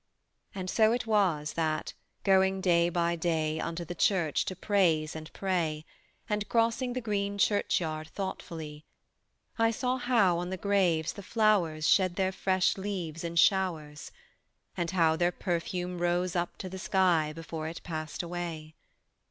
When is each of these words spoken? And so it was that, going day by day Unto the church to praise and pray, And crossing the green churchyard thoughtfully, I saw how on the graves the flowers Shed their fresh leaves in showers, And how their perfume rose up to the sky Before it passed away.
And 0.55 0.67
so 0.67 0.93
it 0.93 1.05
was 1.05 1.53
that, 1.53 1.93
going 2.23 2.59
day 2.59 2.89
by 2.89 3.15
day 3.15 3.59
Unto 3.59 3.85
the 3.85 3.93
church 3.93 4.45
to 4.45 4.55
praise 4.55 5.15
and 5.15 5.31
pray, 5.31 5.85
And 6.27 6.49
crossing 6.49 6.93
the 6.93 7.01
green 7.01 7.37
churchyard 7.37 8.07
thoughtfully, 8.07 8.83
I 9.59 9.69
saw 9.69 9.97
how 9.97 10.39
on 10.39 10.49
the 10.49 10.57
graves 10.57 11.13
the 11.13 11.21
flowers 11.21 11.87
Shed 11.87 12.15
their 12.15 12.31
fresh 12.31 12.79
leaves 12.79 13.23
in 13.23 13.35
showers, 13.35 14.11
And 14.75 14.89
how 14.89 15.15
their 15.17 15.31
perfume 15.31 15.99
rose 15.99 16.35
up 16.35 16.57
to 16.57 16.67
the 16.67 16.79
sky 16.79 17.31
Before 17.31 17.67
it 17.67 17.83
passed 17.83 18.23
away. 18.23 18.73